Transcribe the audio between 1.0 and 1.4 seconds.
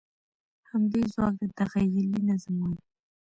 ځواک